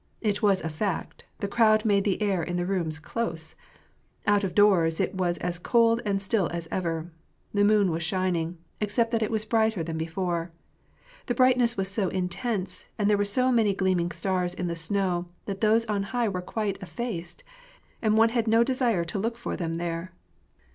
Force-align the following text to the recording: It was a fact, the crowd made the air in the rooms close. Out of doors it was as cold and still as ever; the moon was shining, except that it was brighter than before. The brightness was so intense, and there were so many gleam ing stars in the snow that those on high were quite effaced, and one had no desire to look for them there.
It 0.19 0.41
was 0.41 0.63
a 0.63 0.69
fact, 0.69 1.25
the 1.41 1.47
crowd 1.47 1.85
made 1.85 2.05
the 2.05 2.19
air 2.23 2.41
in 2.41 2.55
the 2.57 2.65
rooms 2.65 2.97
close. 2.97 3.55
Out 4.25 4.43
of 4.43 4.55
doors 4.55 4.99
it 4.99 5.13
was 5.13 5.37
as 5.37 5.59
cold 5.59 6.01
and 6.03 6.19
still 6.19 6.47
as 6.49 6.67
ever; 6.71 7.11
the 7.53 7.63
moon 7.63 7.91
was 7.91 8.01
shining, 8.01 8.57
except 8.79 9.11
that 9.11 9.21
it 9.21 9.29
was 9.29 9.45
brighter 9.45 9.83
than 9.83 9.99
before. 9.99 10.51
The 11.27 11.35
brightness 11.35 11.77
was 11.77 11.87
so 11.87 12.09
intense, 12.09 12.87
and 12.97 13.11
there 13.11 13.15
were 13.17 13.23
so 13.23 13.51
many 13.51 13.75
gleam 13.75 13.99
ing 13.99 14.09
stars 14.09 14.55
in 14.55 14.65
the 14.65 14.75
snow 14.75 15.27
that 15.45 15.61
those 15.61 15.85
on 15.85 16.01
high 16.01 16.29
were 16.29 16.41
quite 16.41 16.81
effaced, 16.81 17.43
and 18.01 18.17
one 18.17 18.29
had 18.29 18.47
no 18.47 18.63
desire 18.63 19.05
to 19.05 19.19
look 19.19 19.37
for 19.37 19.55
them 19.55 19.75
there. 19.75 20.13